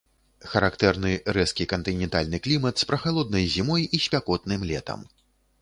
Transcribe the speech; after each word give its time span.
Характэрны 0.53 1.11
рэзкі 1.37 1.67
кантынентальны 1.75 2.41
клімат 2.47 2.75
з 2.85 2.89
прахалоднай 2.93 3.45
зімой 3.57 3.89
і 3.99 4.03
спякотным 4.07 4.69
летам. 4.73 4.99